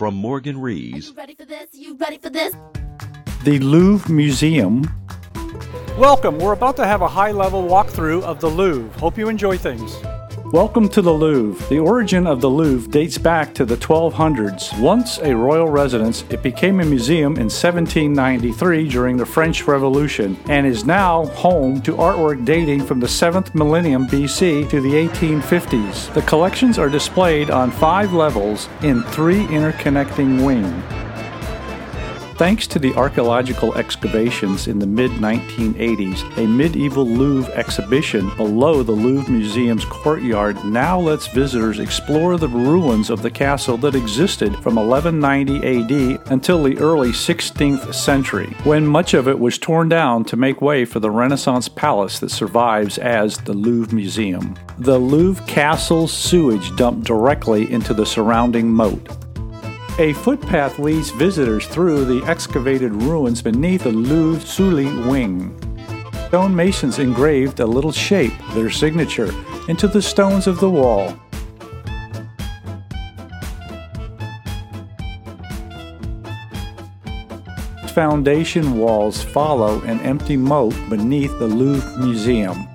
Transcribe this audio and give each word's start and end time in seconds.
from 0.00 0.14
Morgan 0.14 0.58
Rees. 0.58 1.12
ready 1.14 1.34
for 1.34 1.44
this? 1.44 1.74
You 1.74 1.94
ready 1.94 2.16
for 2.16 2.30
this? 2.30 2.54
The 3.44 3.58
Louvre 3.58 4.10
Museum. 4.10 4.90
Welcome. 5.98 6.38
We're 6.38 6.54
about 6.54 6.76
to 6.76 6.86
have 6.86 7.02
a 7.02 7.06
high 7.06 7.32
level 7.32 7.64
walkthrough 7.64 8.22
of 8.22 8.40
the 8.40 8.48
Louvre. 8.48 8.98
Hope 8.98 9.18
you 9.18 9.28
enjoy 9.28 9.58
things. 9.58 9.94
Welcome 10.52 10.88
to 10.88 11.00
the 11.00 11.12
Louvre. 11.12 11.68
The 11.68 11.78
origin 11.78 12.26
of 12.26 12.40
the 12.40 12.50
Louvre 12.50 12.90
dates 12.90 13.18
back 13.18 13.54
to 13.54 13.64
the 13.64 13.76
1200s. 13.76 14.76
Once 14.80 15.18
a 15.18 15.32
royal 15.32 15.68
residence, 15.68 16.24
it 16.28 16.42
became 16.42 16.80
a 16.80 16.84
museum 16.84 17.36
in 17.36 17.44
1793 17.44 18.88
during 18.88 19.16
the 19.16 19.24
French 19.24 19.68
Revolution 19.68 20.36
and 20.48 20.66
is 20.66 20.84
now 20.84 21.26
home 21.26 21.80
to 21.82 21.94
artwork 21.94 22.44
dating 22.44 22.84
from 22.84 22.98
the 22.98 23.06
7th 23.06 23.54
millennium 23.54 24.08
BC 24.08 24.68
to 24.70 24.80
the 24.80 24.94
1850s. 24.94 26.12
The 26.14 26.22
collections 26.22 26.80
are 26.80 26.88
displayed 26.88 27.50
on 27.50 27.70
five 27.70 28.12
levels 28.12 28.68
in 28.82 29.04
three 29.04 29.44
interconnecting 29.46 30.44
wings. 30.44 31.09
Thanks 32.40 32.66
to 32.68 32.78
the 32.78 32.94
archaeological 32.94 33.74
excavations 33.74 34.66
in 34.66 34.78
the 34.78 34.86
mid 34.86 35.10
1980s, 35.10 36.38
a 36.38 36.48
medieval 36.48 37.06
Louvre 37.06 37.52
exhibition 37.52 38.34
below 38.34 38.82
the 38.82 38.92
Louvre 38.92 39.30
Museum's 39.30 39.84
courtyard 39.84 40.64
now 40.64 40.98
lets 40.98 41.26
visitors 41.26 41.78
explore 41.78 42.38
the 42.38 42.48
ruins 42.48 43.10
of 43.10 43.20
the 43.20 43.30
castle 43.30 43.76
that 43.76 43.94
existed 43.94 44.56
from 44.62 44.76
1190 44.76 46.16
AD 46.16 46.32
until 46.32 46.62
the 46.62 46.78
early 46.78 47.10
16th 47.10 47.92
century, 47.92 48.56
when 48.64 48.86
much 48.86 49.12
of 49.12 49.28
it 49.28 49.38
was 49.38 49.58
torn 49.58 49.90
down 49.90 50.24
to 50.24 50.34
make 50.38 50.62
way 50.62 50.86
for 50.86 50.98
the 50.98 51.10
Renaissance 51.10 51.68
palace 51.68 52.20
that 52.20 52.30
survives 52.30 52.96
as 52.96 53.36
the 53.36 53.52
Louvre 53.52 53.94
Museum. 53.94 54.56
The 54.78 54.98
Louvre 54.98 55.44
Castle's 55.44 56.10
sewage 56.10 56.74
dumped 56.76 57.06
directly 57.06 57.70
into 57.70 57.92
the 57.92 58.06
surrounding 58.06 58.72
moat. 58.72 59.29
A 60.00 60.14
footpath 60.14 60.78
leads 60.78 61.10
visitors 61.10 61.66
through 61.66 62.06
the 62.06 62.26
excavated 62.26 62.90
ruins 62.90 63.42
beneath 63.42 63.82
the 63.82 63.92
Louvre 63.92 64.40
Sully 64.40 64.86
wing. 65.06 65.54
Stone 66.28 66.56
masons 66.56 66.98
engraved 66.98 67.60
a 67.60 67.66
little 67.66 67.92
shape, 67.92 68.32
their 68.54 68.70
signature, 68.70 69.30
into 69.68 69.86
the 69.86 70.00
stones 70.00 70.46
of 70.46 70.58
the 70.58 70.70
wall. 70.70 71.14
Foundation 77.92 78.78
walls 78.78 79.22
follow 79.22 79.82
an 79.82 80.00
empty 80.00 80.38
moat 80.38 80.74
beneath 80.88 81.38
the 81.38 81.46
Louvre 81.46 81.98
Museum. 81.98 82.69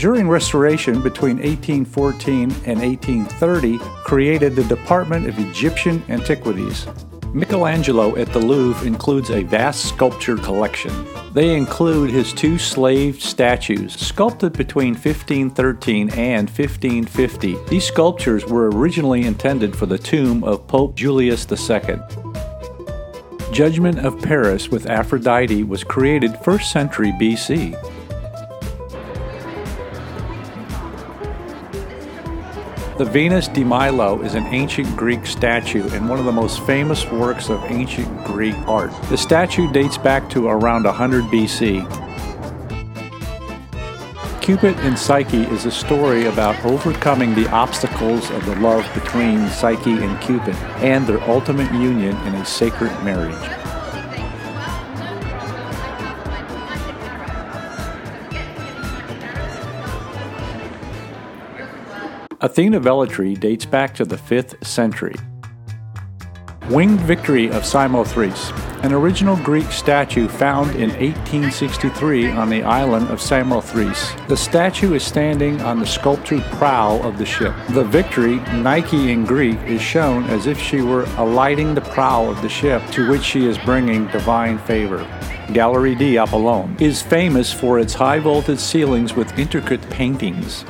During 0.00 0.30
restoration 0.30 1.02
between 1.02 1.36
1814 1.36 2.44
and 2.64 2.80
1830, 2.80 3.76
created 4.02 4.56
the 4.56 4.64
Department 4.64 5.28
of 5.28 5.38
Egyptian 5.38 6.02
Antiquities. 6.08 6.86
Michelangelo 7.34 8.16
at 8.16 8.32
the 8.32 8.38
Louvre 8.38 8.86
includes 8.86 9.28
a 9.28 9.42
vast 9.42 9.84
sculpture 9.84 10.38
collection. 10.38 10.90
They 11.34 11.54
include 11.54 12.08
his 12.08 12.32
two 12.32 12.56
slave 12.56 13.20
statues, 13.20 13.92
sculpted 13.92 14.54
between 14.54 14.94
1513 14.94 16.08
and 16.14 16.48
1550. 16.48 17.58
These 17.68 17.84
sculptures 17.84 18.46
were 18.46 18.70
originally 18.70 19.26
intended 19.26 19.76
for 19.76 19.84
the 19.84 19.98
tomb 19.98 20.42
of 20.44 20.66
Pope 20.66 20.96
Julius 20.96 21.46
II. 21.52 21.98
Judgment 23.52 23.98
of 23.98 24.18
Paris 24.22 24.70
with 24.70 24.88
Aphrodite 24.88 25.62
was 25.62 25.84
created 25.84 26.30
1st 26.36 26.72
century 26.72 27.12
BC. 27.20 27.76
The 33.00 33.06
Venus 33.06 33.48
de 33.48 33.64
Milo 33.64 34.20
is 34.20 34.34
an 34.34 34.44
ancient 34.48 34.94
Greek 34.94 35.24
statue 35.24 35.88
and 35.94 36.06
one 36.06 36.18
of 36.18 36.26
the 36.26 36.32
most 36.32 36.60
famous 36.66 37.10
works 37.10 37.48
of 37.48 37.64
ancient 37.64 38.24
Greek 38.24 38.54
art. 38.68 38.92
The 39.08 39.16
statue 39.16 39.72
dates 39.72 39.96
back 39.96 40.28
to 40.28 40.48
around 40.48 40.84
100 40.84 41.24
BC. 41.24 41.80
Cupid 44.42 44.76
and 44.80 44.98
Psyche 44.98 45.44
is 45.44 45.64
a 45.64 45.70
story 45.70 46.26
about 46.26 46.62
overcoming 46.62 47.34
the 47.34 47.48
obstacles 47.48 48.30
of 48.32 48.44
the 48.44 48.56
love 48.56 48.86
between 48.92 49.48
Psyche 49.48 49.92
and 49.92 50.20
Cupid 50.20 50.54
and 50.82 51.06
their 51.06 51.22
ultimate 51.22 51.72
union 51.72 52.14
in 52.26 52.34
a 52.34 52.44
sacred 52.44 52.92
marriage. 53.02 53.69
Athena 62.42 62.80
Velitrae 62.80 63.38
dates 63.38 63.66
back 63.66 63.94
to 63.96 64.06
the 64.06 64.16
5th 64.16 64.64
century. 64.64 65.14
Winged 66.70 67.00
Victory 67.00 67.50
of 67.50 67.66
Samothrace, 67.66 68.50
an 68.82 68.94
original 68.94 69.36
Greek 69.36 69.70
statue 69.70 70.26
found 70.26 70.70
in 70.70 70.88
1863 70.88 72.30
on 72.30 72.48
the 72.48 72.62
island 72.62 73.08
of 73.08 73.20
Samothrace. 73.20 74.14
The 74.28 74.38
statue 74.38 74.94
is 74.94 75.02
standing 75.02 75.60
on 75.60 75.80
the 75.80 75.86
sculptured 75.86 76.40
prow 76.52 76.98
of 77.02 77.18
the 77.18 77.26
ship. 77.26 77.54
The 77.70 77.84
victory, 77.84 78.36
Nike 78.54 79.12
in 79.12 79.26
Greek, 79.26 79.58
is 79.66 79.82
shown 79.82 80.24
as 80.30 80.46
if 80.46 80.58
she 80.58 80.80
were 80.80 81.04
alighting 81.18 81.74
the 81.74 81.82
prow 81.82 82.24
of 82.24 82.40
the 82.40 82.48
ship 82.48 82.82
to 82.92 83.10
which 83.10 83.22
she 83.22 83.44
is 83.44 83.58
bringing 83.58 84.06
divine 84.06 84.56
favor. 84.60 85.06
Gallery 85.52 85.94
di 85.94 86.16
Apollon 86.16 86.74
is 86.80 87.02
famous 87.02 87.52
for 87.52 87.78
its 87.78 87.92
high 87.92 88.20
vaulted 88.20 88.58
ceilings 88.58 89.14
with 89.14 89.38
intricate 89.38 89.82
paintings. 89.90 90.64